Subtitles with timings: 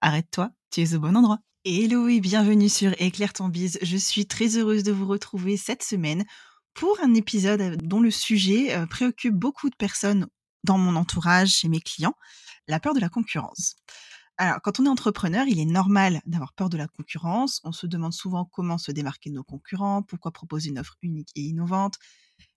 [0.00, 1.38] arrête-toi, tu es au bon endroit.
[1.64, 3.78] Hello et bienvenue sur Éclaire ton bise.
[3.82, 6.24] Je suis très heureuse de vous retrouver cette semaine
[6.74, 10.26] pour un épisode dont le sujet euh, préoccupe beaucoup de personnes
[10.64, 12.14] dans mon entourage, chez mes clients,
[12.66, 13.76] la peur de la concurrence.
[14.38, 17.60] Alors, quand on est entrepreneur, il est normal d'avoir peur de la concurrence.
[17.64, 21.30] On se demande souvent comment se démarquer de nos concurrents, pourquoi proposer une offre unique
[21.34, 21.96] et innovante.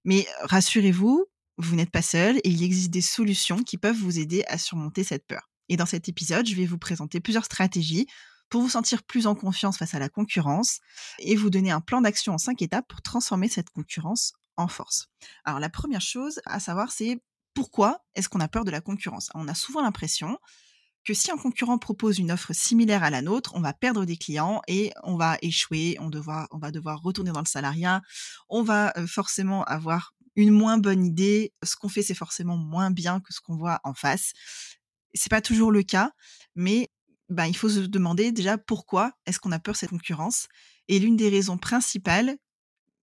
[0.06, 1.26] Mais rassurez-vous,
[1.58, 5.04] vous n'êtes pas seul et il existe des solutions qui peuvent vous aider à surmonter
[5.04, 5.53] cette peur.
[5.70, 8.08] Et dans cet épisode, je vais vous présenter plusieurs stratégies
[8.50, 10.80] pour vous sentir plus en confiance face à la concurrence
[11.20, 15.08] et vous donner un plan d'action en cinq étapes pour transformer cette concurrence en force.
[15.44, 17.20] Alors la première chose à savoir, c'est
[17.54, 19.30] pourquoi est-ce qu'on a peur de la concurrence?
[19.34, 20.38] On a souvent l'impression
[21.04, 24.18] que si un concurrent propose une offre similaire à la nôtre, on va perdre des
[24.18, 28.02] clients et on va échouer, on, va devoir retourner dans le salariat,
[28.50, 33.20] on va forcément avoir une moins bonne idée, ce qu'on fait c'est forcément moins bien
[33.20, 34.32] que ce qu'on voit en face.
[35.14, 36.12] C'est pas toujours le cas,
[36.56, 36.90] mais
[37.30, 40.48] ben, il faut se demander déjà pourquoi est-ce qu'on a peur de cette concurrence.
[40.88, 42.38] Et l'une des raisons principales,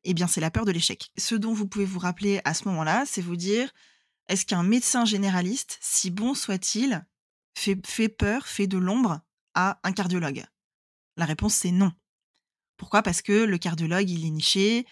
[0.05, 1.11] eh bien, c'est la peur de l'échec.
[1.19, 3.71] Ce dont vous pouvez vous rappeler à ce moment-là, c'est vous dire,
[4.29, 7.05] est-ce qu'un médecin généraliste, si bon soit-il,
[7.57, 9.21] fait, fait peur, fait de l'ombre
[9.55, 10.45] à un cardiologue?
[11.17, 11.93] La réponse, c'est non.
[12.77, 13.03] Pourquoi?
[13.03, 14.87] Parce que le cardiologue, il est niché,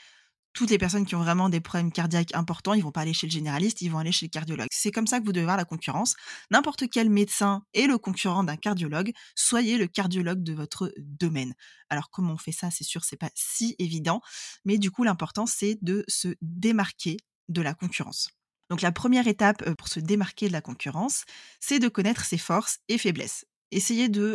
[0.52, 3.26] toutes les personnes qui ont vraiment des problèmes cardiaques importants, ils vont pas aller chez
[3.26, 4.66] le généraliste, ils vont aller chez le cardiologue.
[4.72, 6.16] C'est comme ça que vous devez voir la concurrence.
[6.50, 9.12] N'importe quel médecin est le concurrent d'un cardiologue.
[9.34, 11.54] Soyez le cardiologue de votre domaine.
[11.90, 14.20] Alors comment on fait ça C'est sûr, c'est pas si évident,
[14.64, 18.28] mais du coup l'important c'est de se démarquer de la concurrence.
[18.70, 21.24] Donc la première étape euh, pour se démarquer de la concurrence,
[21.60, 23.46] c'est de connaître ses forces et faiblesses.
[23.70, 24.34] Essayez de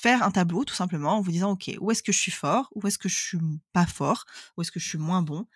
[0.00, 2.68] faire un tableau tout simplement en vous disant ok où est-ce que je suis fort
[2.74, 3.38] où est-ce que je suis
[3.72, 4.24] pas fort
[4.56, 5.46] où est-ce que je suis moins bon?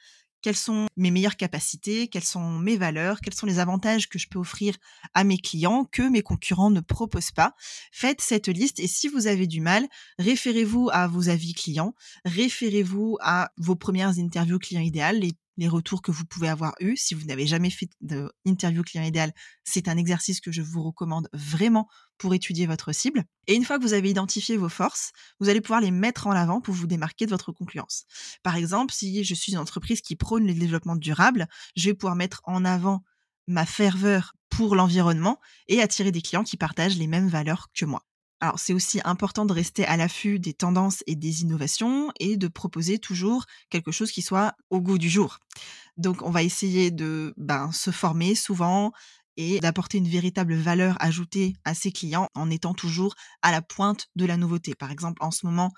[0.40, 4.28] Quelles sont mes meilleures capacités, quelles sont mes valeurs, quels sont les avantages que je
[4.28, 4.76] peux offrir
[5.12, 7.54] à mes clients que mes concurrents ne proposent pas?
[7.90, 9.88] Faites cette liste et si vous avez du mal,
[10.20, 11.94] référez-vous à vos avis clients,
[12.24, 15.20] référez-vous à vos premières interviews clients idéales,
[15.58, 16.96] les retours que vous pouvez avoir eus.
[16.96, 19.32] Si vous n'avez jamais fait d'interview client idéal,
[19.64, 23.24] c'est un exercice que je vous recommande vraiment pour étudier votre cible.
[23.46, 26.32] Et une fois que vous avez identifié vos forces, vous allez pouvoir les mettre en
[26.32, 28.04] avant pour vous démarquer de votre concurrence.
[28.42, 31.46] Par exemple, si je suis une entreprise qui prône le développement durable,
[31.76, 33.02] je vais pouvoir mettre en avant
[33.46, 38.02] ma ferveur pour l'environnement et attirer des clients qui partagent les mêmes valeurs que moi.
[38.40, 42.46] Alors, c'est aussi important de rester à l'affût des tendances et des innovations et de
[42.46, 45.40] proposer toujours quelque chose qui soit au goût du jour.
[45.96, 48.92] Donc, on va essayer de ben, se former souvent
[49.38, 54.08] et d'apporter une véritable valeur ajoutée à ses clients en étant toujours à la pointe
[54.16, 54.74] de la nouveauté.
[54.74, 55.72] Par exemple, en ce moment,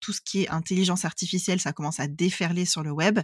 [0.00, 3.20] tout ce qui est intelligence artificielle, ça commence à déferler sur le web.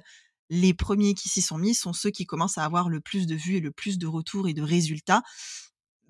[0.49, 3.35] Les premiers qui s'y sont mis sont ceux qui commencent à avoir le plus de
[3.35, 5.23] vues et le plus de retours et de résultats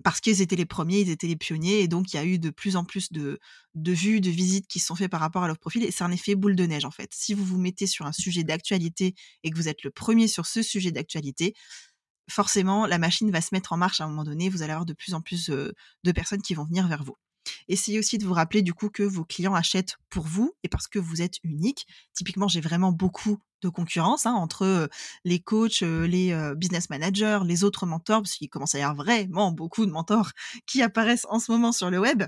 [0.03, 2.39] parce qu'ils étaient les premiers, ils étaient les pionniers, et donc il y a eu
[2.39, 3.39] de plus en plus de,
[3.75, 6.11] de vues, de visites qui sont faites par rapport à leur profil, et c'est un
[6.11, 7.11] effet boule de neige en fait.
[7.13, 10.45] Si vous vous mettez sur un sujet d'actualité et que vous êtes le premier sur
[10.45, 11.53] ce sujet d'actualité,
[12.29, 14.85] forcément la machine va se mettre en marche à un moment donné, vous allez avoir
[14.85, 17.15] de plus en plus de personnes qui vont venir vers vous.
[17.67, 20.87] Essayez aussi de vous rappeler du coup que vos clients achètent pour vous et parce
[20.87, 21.87] que vous êtes unique.
[22.13, 24.89] Typiquement, j'ai vraiment beaucoup de concurrence hein, entre
[25.23, 29.51] les coachs, les business managers, les autres mentors, parce qu'il commence à y avoir vraiment
[29.51, 30.31] beaucoup de mentors
[30.67, 32.23] qui apparaissent en ce moment sur le web.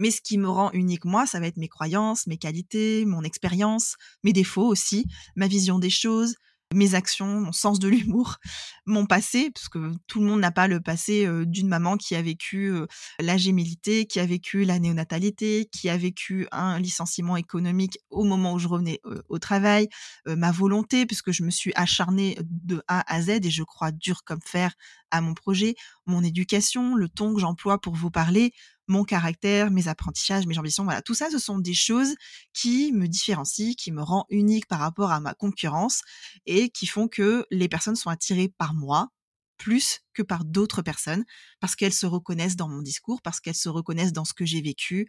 [0.00, 3.22] Mais ce qui me rend unique, moi, ça va être mes croyances, mes qualités, mon
[3.22, 6.36] expérience, mes défauts aussi, ma vision des choses,
[6.74, 8.36] mes actions, mon sens de l'humour,
[8.86, 12.22] mon passé, parce que tout le monde n'a pas le passé d'une maman qui a
[12.22, 12.72] vécu
[13.18, 18.54] la gémilité, qui a vécu la néonatalité, qui a vécu un licenciement économique au moment
[18.54, 19.88] où je revenais au travail,
[20.26, 24.24] ma volonté, puisque je me suis acharnée de A à Z et je crois dur
[24.24, 24.74] comme fer
[25.10, 25.74] à mon projet,
[26.06, 28.52] mon éducation, le ton que j'emploie pour vous parler,
[28.88, 32.14] mon caractère, mes apprentissages, mes ambitions, voilà, tout ça, ce sont des choses
[32.54, 36.02] qui me différencient, qui me rend unique par rapport à ma concurrence
[36.46, 39.10] et qui font que les personnes sont attirées par moi
[39.58, 41.24] plus que par d'autres personnes
[41.60, 44.62] parce qu'elles se reconnaissent dans mon discours, parce qu'elles se reconnaissent dans ce que j'ai
[44.62, 45.08] vécu,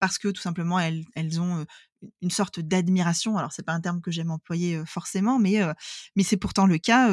[0.00, 1.64] parce que tout simplement elles, elles ont
[2.22, 3.36] une sorte d'admiration.
[3.36, 5.60] Alors c'est pas un terme que j'aime employer forcément, mais
[6.16, 7.10] mais c'est pourtant le cas,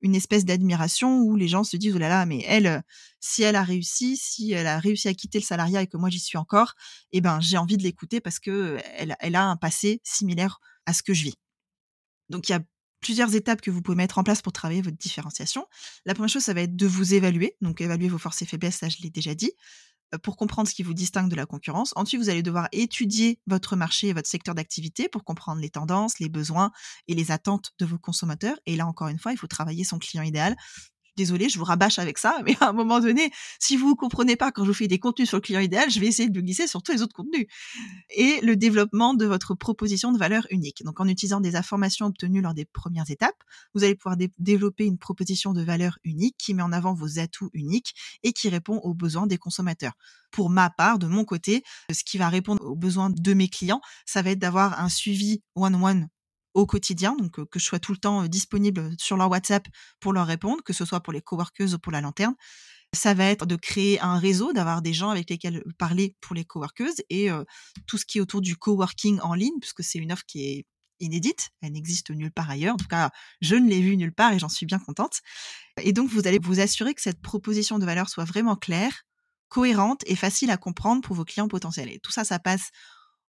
[0.00, 2.82] une espèce d'admiration où les gens se disent oh là là, mais elle,
[3.20, 6.10] si elle a réussi, si elle a réussi à quitter le salariat et que moi
[6.10, 6.74] j'y suis encore,
[7.12, 10.94] eh ben j'ai envie de l'écouter parce que elle, elle a un passé similaire à
[10.94, 11.34] ce que je vis.
[12.30, 12.60] Donc il y a
[13.00, 15.66] plusieurs étapes que vous pouvez mettre en place pour travailler votre différenciation.
[16.04, 18.76] La première chose, ça va être de vous évaluer, donc évaluer vos forces et faiblesses,
[18.76, 19.52] ça je l'ai déjà dit,
[20.14, 21.92] euh, pour comprendre ce qui vous distingue de la concurrence.
[21.96, 26.18] Ensuite, vous allez devoir étudier votre marché et votre secteur d'activité pour comprendre les tendances,
[26.18, 26.72] les besoins
[27.08, 28.58] et les attentes de vos consommateurs.
[28.66, 30.56] Et là, encore une fois, il faut travailler son client idéal
[31.16, 34.36] désolée, je vous rabâche avec ça, mais à un moment donné, si vous ne comprenez
[34.36, 36.34] pas quand je vous fais des contenus sur le client idéal, je vais essayer de
[36.34, 37.46] le glisser sur tous les autres contenus.
[38.10, 40.82] Et le développement de votre proposition de valeur unique.
[40.84, 43.36] Donc, en utilisant des informations obtenues lors des premières étapes,
[43.74, 47.50] vous allez pouvoir développer une proposition de valeur unique qui met en avant vos atouts
[47.52, 49.92] uniques et qui répond aux besoins des consommateurs.
[50.30, 51.62] Pour ma part, de mon côté,
[51.92, 55.42] ce qui va répondre aux besoins de mes clients, ça va être d'avoir un suivi
[55.54, 56.08] one-one
[56.54, 59.66] au quotidien, donc que je sois tout le temps disponible sur leur WhatsApp
[60.00, 62.34] pour leur répondre, que ce soit pour les coworkers ou pour la lanterne.
[62.92, 66.44] Ça va être de créer un réseau, d'avoir des gens avec lesquels parler pour les
[66.44, 67.28] coworkers et
[67.86, 70.66] tout ce qui est autour du coworking en ligne, puisque c'est une offre qui est
[70.98, 72.74] inédite, elle n'existe nulle part ailleurs.
[72.74, 73.10] En tout cas,
[73.40, 75.20] je ne l'ai vue nulle part et j'en suis bien contente.
[75.82, 79.04] Et donc, vous allez vous assurer que cette proposition de valeur soit vraiment claire,
[79.48, 81.90] cohérente et facile à comprendre pour vos clients potentiels.
[81.90, 82.70] Et tout ça, ça passe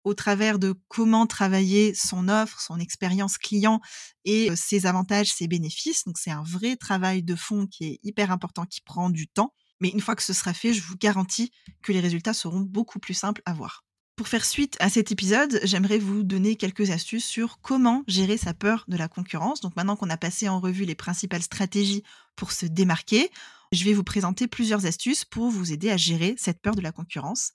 [0.08, 3.82] au travers de comment travailler son offre, son expérience client
[4.24, 6.06] et ses avantages, ses bénéfices.
[6.06, 9.54] Donc c'est un vrai travail de fond qui est hyper important, qui prend du temps.
[9.82, 11.52] Mais une fois que ce sera fait, je vous garantis
[11.84, 13.84] que les résultats seront beaucoup plus simples à voir.
[14.16, 18.54] Pour faire suite à cet épisode, j'aimerais vous donner quelques astuces sur comment gérer sa
[18.54, 19.60] peur de la concurrence.
[19.60, 22.04] Donc maintenant qu'on a passé en revue les principales stratégies
[22.36, 23.30] pour se démarquer,
[23.74, 26.92] je vais vous présenter plusieurs astuces pour vous aider à gérer cette peur de la
[26.92, 27.52] concurrence.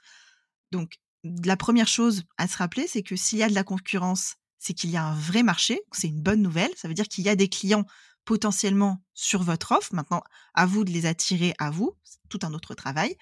[0.70, 4.36] Donc la première chose à se rappeler, c'est que s'il y a de la concurrence,
[4.58, 6.70] c'est qu'il y a un vrai marché, c'est une bonne nouvelle.
[6.76, 7.84] Ça veut dire qu'il y a des clients
[8.24, 9.94] potentiellement sur votre offre.
[9.94, 10.22] Maintenant,
[10.54, 11.96] à vous de les attirer à vous.
[12.04, 13.16] C'est tout un autre travail.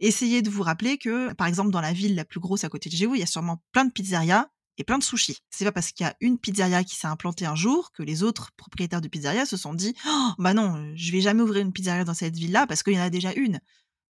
[0.00, 2.88] Essayez de vous rappeler que, par exemple, dans la ville la plus grosse à côté
[2.88, 4.48] de chez vous, il y a sûrement plein de pizzerias
[4.78, 5.38] et plein de sushis.
[5.50, 8.22] C'est pas parce qu'il y a une pizzeria qui s'est implantée un jour que les
[8.22, 11.72] autres propriétaires de pizzeria se sont dit oh, bah non, je vais jamais ouvrir une
[11.72, 13.60] pizzeria dans cette ville-là parce qu'il y en a déjà une.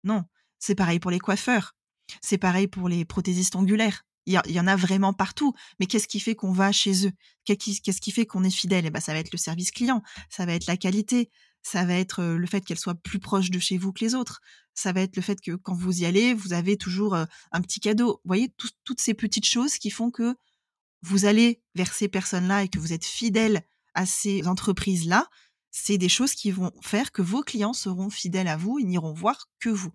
[0.03, 0.23] Non,
[0.59, 1.73] c'est pareil pour les coiffeurs.
[2.21, 4.03] C'est pareil pour les prothésistes ongulaires.
[4.27, 5.55] Il y, en a vraiment partout.
[5.79, 7.11] Mais qu'est-ce qui fait qu'on va chez eux?
[7.45, 8.85] Qu'est-ce qui fait qu'on est fidèle?
[8.85, 11.31] Eh ben, Ça va être le service client, ça va être la qualité,
[11.63, 14.41] ça va être le fait qu'elle soit plus proche de chez vous que les autres.
[14.75, 17.79] Ça va être le fait que quand vous y allez, vous avez toujours un petit
[17.79, 18.21] cadeau.
[18.23, 18.53] Vous voyez,
[18.83, 20.35] toutes ces petites choses qui font que
[21.01, 23.63] vous allez vers ces personnes-là et que vous êtes fidèle
[23.93, 25.27] à ces entreprises-là,
[25.71, 29.13] c'est des choses qui vont faire que vos clients seront fidèles à vous et n'iront
[29.13, 29.91] voir que vous.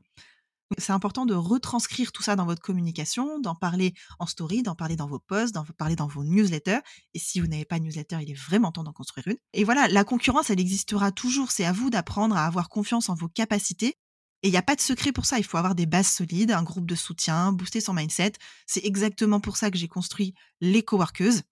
[0.78, 4.96] C'est important de retranscrire tout ça dans votre communication, d'en parler en story, d'en parler
[4.96, 6.80] dans vos posts, d'en parler dans vos newsletters.
[7.14, 9.36] Et si vous n'avez pas de newsletter, il est vraiment temps d'en construire une.
[9.52, 11.52] Et voilà, la concurrence, elle existera toujours.
[11.52, 13.94] C'est à vous d'apprendre à avoir confiance en vos capacités.
[14.42, 15.38] Et il n'y a pas de secret pour ça.
[15.38, 18.32] Il faut avoir des bases solides, un groupe de soutien, booster son mindset.
[18.66, 21.42] C'est exactement pour ça que j'ai construit les coworkers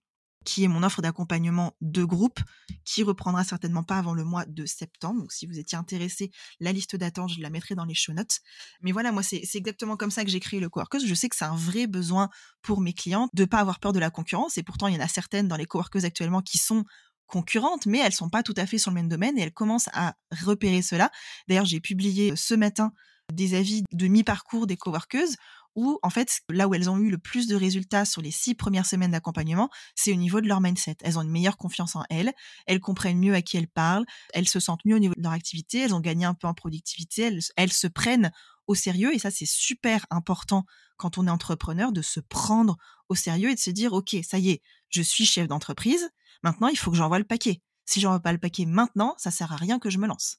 [0.45, 2.41] qui est mon offre d'accompagnement de groupe,
[2.85, 5.21] qui reprendra certainement pas avant le mois de septembre.
[5.21, 6.31] Donc, si vous étiez intéressé,
[6.61, 8.41] la liste d'attente, je la mettrai dans les show notes.
[8.83, 11.01] Mais voilà, moi, c'est exactement comme ça que j'ai créé le coworkers.
[11.05, 12.29] Je sais que c'est un vrai besoin
[12.63, 14.59] pour mes clients de pas avoir peur de la concurrence.
[14.59, 16.85] Et pourtant, il y en a certaines dans les coworkers actuellement qui sont
[17.27, 19.89] concurrentes, mais elles sont pas tout à fait sur le même domaine et elles commencent
[19.93, 20.15] à
[20.45, 21.11] repérer cela.
[21.49, 22.93] D'ailleurs, j'ai publié ce matin
[23.33, 25.29] des avis de mi-parcours des coworkers
[25.77, 28.55] où, en fait, là où elles ont eu le plus de résultats sur les six
[28.55, 30.97] premières semaines d'accompagnement, c'est au niveau de leur mindset.
[31.03, 32.33] Elles ont une meilleure confiance en elles,
[32.67, 35.33] elles comprennent mieux à qui elles parlent, elles se sentent mieux au niveau de leur
[35.33, 38.31] activité, elles ont gagné un peu en productivité, elles, se prennent
[38.67, 40.65] au sérieux et ça c'est super important
[40.97, 42.77] quand on est entrepreneur de se prendre
[43.09, 46.09] au sérieux et de se dire ok ça y est je suis chef d'entreprise
[46.43, 49.53] maintenant il faut que j'envoie le paquet si j'envoie pas le paquet maintenant ça sert
[49.53, 50.39] à rien que je me lance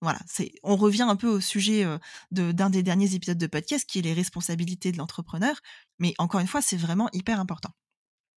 [0.00, 1.86] voilà, c'est, on revient un peu au sujet
[2.30, 5.60] d'un des derniers épisodes de podcast qui est les responsabilités de l'entrepreneur.
[5.98, 7.70] Mais encore une fois, c'est vraiment hyper important.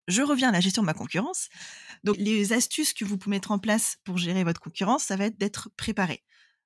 [0.09, 1.49] Je reviens à la gestion de ma concurrence.
[2.05, 5.27] Donc, les astuces que vous pouvez mettre en place pour gérer votre concurrence, ça va
[5.27, 6.23] être d'être préparé.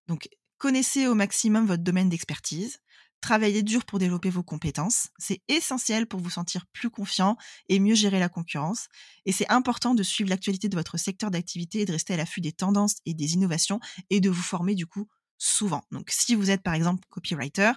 [0.09, 0.29] Donc,
[0.59, 2.81] connaissez au maximum votre domaine d'expertise.
[3.21, 5.09] Travaillez dur pour développer vos compétences.
[5.19, 7.37] C'est essentiel pour vous sentir plus confiant
[7.69, 8.89] et mieux gérer la concurrence.
[9.27, 12.41] Et c'est important de suivre l'actualité de votre secteur d'activité et de rester à l'affût
[12.41, 15.83] des tendances et des innovations et de vous former du coup souvent.
[15.91, 17.73] Donc si vous êtes par exemple copywriter,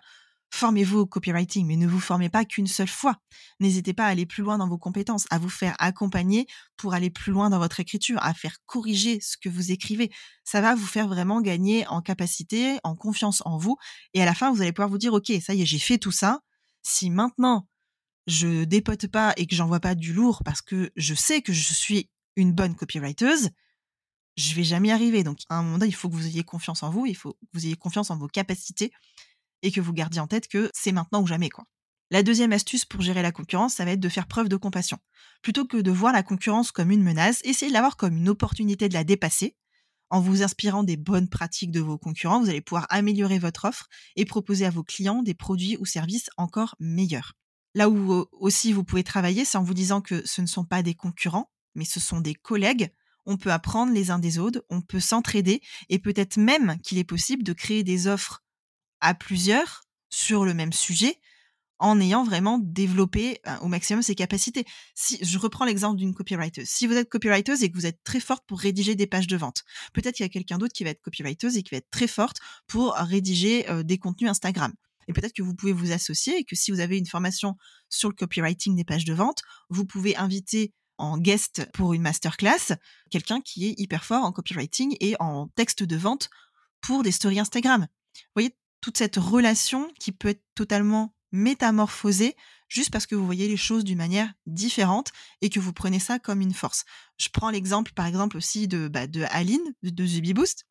[0.55, 3.17] Formez-vous au copywriting, mais ne vous formez pas qu'une seule fois.
[3.59, 6.45] N'hésitez pas à aller plus loin dans vos compétences, à vous faire accompagner
[6.77, 10.11] pour aller plus loin dans votre écriture, à faire corriger ce que vous écrivez.
[10.43, 13.77] Ça va vous faire vraiment gagner en capacité, en confiance en vous.
[14.13, 15.97] Et à la fin, vous allez pouvoir vous dire, OK, ça y est, j'ai fait
[15.97, 16.41] tout ça.
[16.83, 17.67] Si maintenant,
[18.27, 21.73] je dépote pas et que j'envoie pas du lourd parce que je sais que je
[21.73, 23.49] suis une bonne copywriter,
[24.37, 25.23] je vais jamais y arriver.
[25.23, 27.33] Donc, à un moment donné, il faut que vous ayez confiance en vous, il faut
[27.33, 28.91] que vous ayez confiance en vos capacités
[29.63, 31.65] et que vous gardiez en tête que c'est maintenant ou jamais, quoi.
[32.11, 34.99] La deuxième astuce pour gérer la concurrence, ça va être de faire preuve de compassion.
[35.41, 38.29] Plutôt que de voir la concurrence comme une menace, essayez de la voir comme une
[38.29, 39.55] opportunité de la dépasser.
[40.11, 43.87] En vous inspirant des bonnes pratiques de vos concurrents, vous allez pouvoir améliorer votre offre
[44.15, 47.33] et proposer à vos clients des produits ou services encore meilleurs.
[47.73, 50.65] Là où euh, aussi vous pouvez travailler, c'est en vous disant que ce ne sont
[50.65, 52.93] pas des concurrents, mais ce sont des collègues.
[53.25, 57.03] On peut apprendre les uns des autres, on peut s'entraider et peut-être même qu'il est
[57.03, 58.42] possible de créer des offres
[59.03, 61.19] à plusieurs sur le même sujet
[61.79, 64.65] en ayant vraiment développé euh, au maximum ses capacités.
[64.95, 68.21] Si je reprends l'exemple d'une copywriter, si vous êtes copywriter et que vous êtes très
[68.21, 70.91] forte pour rédiger des pages de vente, peut-être qu'il y a quelqu'un d'autre qui va
[70.91, 74.73] être copywriter et qui va être très forte pour rédiger euh, des contenus Instagram.
[75.09, 77.57] Et peut-être que vous pouvez vous associer et que si vous avez une formation
[77.89, 82.77] sur le copywriting des pages de vente, vous pouvez inviter en guest pour une masterclass
[83.11, 86.29] quelqu'un qui est hyper fort en copywriting et en texte de vente
[86.79, 87.81] pour des stories Instagram.
[87.81, 92.35] Vous voyez toute cette relation qui peut être totalement métamorphoser
[92.67, 96.19] juste parce que vous voyez les choses d'une manière différente et que vous prenez ça
[96.19, 96.83] comme une force.
[97.17, 100.65] Je prends l'exemple, par exemple, aussi de, bah, de Aline de, de Boost.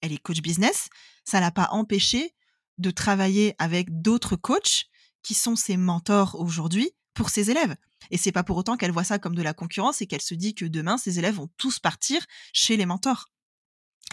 [0.00, 0.88] Elle est coach business.
[1.24, 2.34] Ça l'a pas empêché
[2.78, 4.86] de travailler avec d'autres coachs
[5.22, 7.76] qui sont ses mentors aujourd'hui pour ses élèves.
[8.10, 10.34] Et c'est pas pour autant qu'elle voit ça comme de la concurrence et qu'elle se
[10.34, 13.28] dit que demain ses élèves vont tous partir chez les mentors.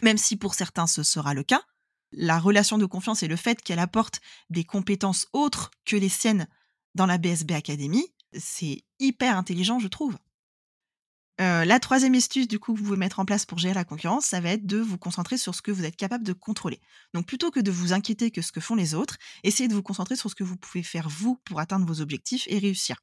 [0.03, 1.63] Même si pour certains ce sera le cas,
[2.11, 6.47] la relation de confiance et le fait qu'elle apporte des compétences autres que les siennes
[6.95, 8.05] dans la BSB Academy,
[8.37, 10.17] c'est hyper intelligent, je trouve.
[11.39, 13.85] Euh, la troisième astuce, du coup, que vous pouvez mettre en place pour gérer la
[13.85, 16.81] concurrence, ça va être de vous concentrer sur ce que vous êtes capable de contrôler.
[17.13, 19.83] Donc, plutôt que de vous inquiéter que ce que font les autres, essayez de vous
[19.83, 22.97] concentrer sur ce que vous pouvez faire vous pour atteindre vos objectifs et réussir.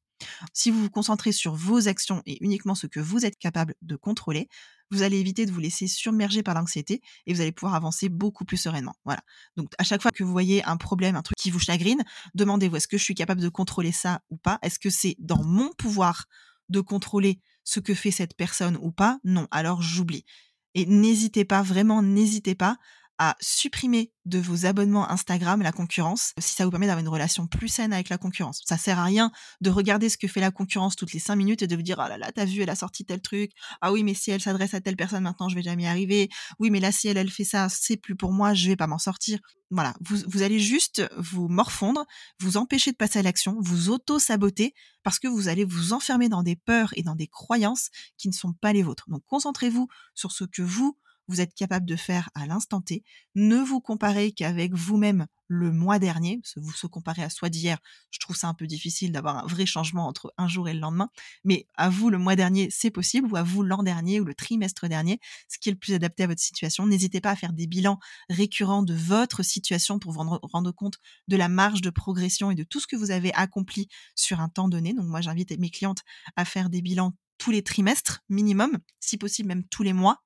[0.52, 3.96] Si vous vous concentrez sur vos actions et uniquement ce que vous êtes capable de
[3.96, 4.49] contrôler,
[4.90, 8.44] vous allez éviter de vous laisser submerger par l'anxiété et vous allez pouvoir avancer beaucoup
[8.44, 8.94] plus sereinement.
[9.04, 9.20] Voilà.
[9.56, 12.04] Donc à chaque fois que vous voyez un problème, un truc qui vous chagrine,
[12.35, 14.58] demandez-vous est-ce que je suis capable de contrôler ça ou pas?
[14.62, 16.26] Est-ce que c'est dans mon pouvoir
[16.68, 19.18] de contrôler ce que fait cette personne ou pas?
[19.25, 20.25] Non, alors j'oublie.
[20.75, 22.76] Et n'hésitez pas, vraiment n'hésitez pas
[23.18, 27.46] à supprimer de vos abonnements Instagram la concurrence si ça vous permet d'avoir une relation
[27.46, 28.62] plus saine avec la concurrence.
[28.66, 29.30] Ça sert à rien
[29.61, 32.00] de regarder ce que fait la concurrence toutes les cinq minutes et de vous dire
[32.00, 33.52] ah là là t'as vu elle a sorti tel truc.
[33.80, 36.28] Ah oui mais si elle s'adresse à telle personne maintenant je vais jamais y arriver.
[36.58, 38.87] Oui mais là si elle elle fait ça c'est plus pour moi je vais pas
[38.87, 39.38] m'en sortir.
[39.70, 39.94] Voilà.
[40.00, 42.04] Vous, vous allez juste vous morfondre
[42.40, 46.28] vous empêcher de passer à l'action vous auto saboter parce que vous allez vous enfermer
[46.28, 49.08] dans des peurs et dans des croyances qui ne sont pas les vôtres.
[49.08, 53.02] Donc concentrez-vous sur ce que vous vous êtes capable de faire à l'instant T.
[53.35, 57.78] Ne vous comparez qu'avec vous-même le mois dernier, vous se comparez à soi d'hier,
[58.11, 60.80] je trouve ça un peu difficile d'avoir un vrai changement entre un jour et le
[60.80, 61.09] lendemain,
[61.45, 64.35] mais à vous le mois dernier, c'est possible, ou à vous l'an dernier ou le
[64.35, 66.87] trimestre dernier, ce qui est le plus adapté à votre situation.
[66.87, 71.37] N'hésitez pas à faire des bilans récurrents de votre situation pour vous rendre compte de
[71.37, 74.68] la marge de progression et de tout ce que vous avez accompli sur un temps
[74.68, 74.95] donné.
[74.95, 76.02] Donc moi, j'invite mes clientes
[76.35, 80.23] à faire des bilans tous les trimestres minimum, si possible même tous les mois,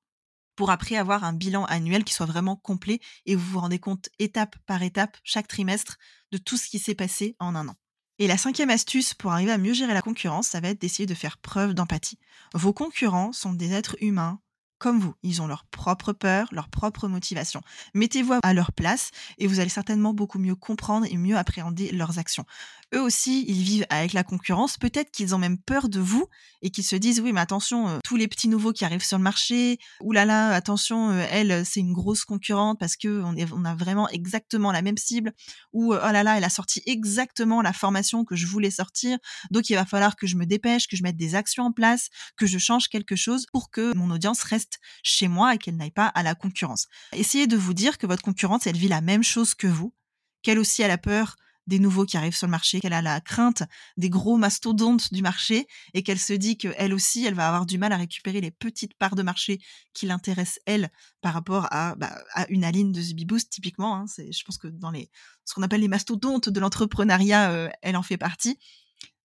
[0.55, 4.09] pour après avoir un bilan annuel qui soit vraiment complet et vous vous rendez compte
[4.19, 5.97] étape par étape, chaque trimestre,
[6.31, 7.75] de tout ce qui s'est passé en un an.
[8.19, 11.07] Et la cinquième astuce pour arriver à mieux gérer la concurrence, ça va être d'essayer
[11.07, 12.19] de faire preuve d'empathie.
[12.53, 14.39] Vos concurrents sont des êtres humains
[14.81, 15.13] comme vous.
[15.21, 17.61] Ils ont leur propre peur, leur propre motivation.
[17.93, 22.17] Mettez-vous à leur place et vous allez certainement beaucoup mieux comprendre et mieux appréhender leurs
[22.17, 22.45] actions.
[22.93, 24.77] Eux aussi, ils vivent avec la concurrence.
[24.77, 26.25] Peut-être qu'ils ont même peur de vous
[26.61, 29.17] et qu'ils se disent oui, mais attention, euh, tous les petits nouveaux qui arrivent sur
[29.17, 33.35] le marché, oulala, là là, attention, euh, elle, c'est une grosse concurrente parce que on,
[33.53, 35.31] on a vraiment exactement la même cible.
[35.73, 39.17] Ou euh, oh là là, elle a sorti exactement la formation que je voulais sortir.
[39.51, 42.09] Donc il va falloir que je me dépêche, que je mette des actions en place,
[42.35, 44.70] que je change quelque chose pour que mon audience reste
[45.03, 46.87] chez moi et qu'elle n'aille pas à la concurrence.
[47.13, 49.93] Essayez de vous dire que votre concurrence, elle vit la même chose que vous,
[50.41, 51.35] qu'elle aussi a la peur
[51.67, 53.63] des nouveaux qui arrivent sur le marché, qu'elle a la crainte
[53.97, 57.77] des gros mastodontes du marché et qu'elle se dit qu'elle aussi, elle va avoir du
[57.77, 59.59] mal à récupérer les petites parts de marché
[59.93, 60.89] qui l'intéressent, elle,
[61.21, 62.17] par rapport à, bah,
[62.49, 63.95] une aline de Zubiboost, typiquement.
[63.95, 64.05] Hein.
[64.17, 68.17] je pense que dans ce qu'on appelle les mastodontes de l'entrepreneuriat, euh, elle en fait
[68.17, 68.57] partie.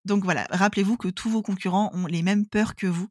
[0.04, 3.08] Donc voilà, rappelez-vous que tous vos concurrents ont les mêmes peurs que vous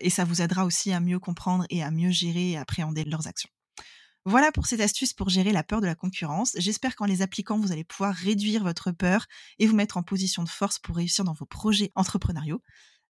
[0.00, 3.26] et ça vous aidera aussi à mieux comprendre et à mieux gérer et appréhender leurs
[3.26, 3.50] actions.
[4.24, 6.56] Voilà pour cette astuce pour gérer la peur de la concurrence.
[6.58, 9.26] J'espère qu'en les appliquant, vous allez pouvoir réduire votre peur
[9.60, 12.60] et vous mettre en position de force pour réussir dans vos projets entrepreneuriaux.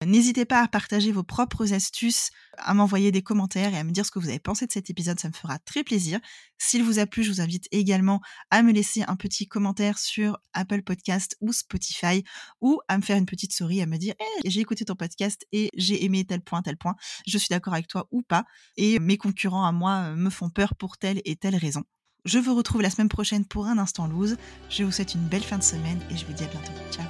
[0.05, 4.05] N'hésitez pas à partager vos propres astuces, à m'envoyer des commentaires et à me dire
[4.05, 6.21] ce que vous avez pensé de cet épisode, ça me fera très plaisir.
[6.59, 10.39] S'il vous a plu, je vous invite également à me laisser un petit commentaire sur
[10.53, 12.25] Apple Podcast ou Spotify
[12.61, 15.47] ou à me faire une petite souris, à me dire hey, j'ai écouté ton podcast
[15.53, 16.95] et j'ai aimé tel point, tel point,
[17.27, 18.45] je suis d'accord avec toi ou pas
[18.77, 21.85] et mes concurrents à moi me font peur pour telle et telle raison.
[22.27, 24.37] Je vous retrouve la semaine prochaine pour un instant loose.
[24.69, 26.73] Je vous souhaite une belle fin de semaine et je vous dis à bientôt.
[26.91, 27.07] Ciao